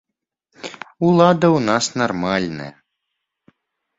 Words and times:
Улада 1.07 1.47
ў 1.57 1.59
нас 1.69 1.85
нармальная. 2.03 2.73